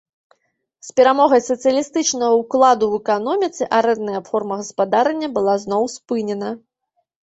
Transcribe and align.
З 0.87 0.95
перамогай 0.99 1.41
сацыялістычнага 1.49 2.39
ўкладу 2.41 2.83
ў 2.87 2.95
эканоміцы 3.05 3.63
арэндная 3.83 4.21
форма 4.33 4.53
гаспадарання 4.67 5.35
была 5.41 5.53
зноў 5.69 5.83
спынена. 6.01 6.49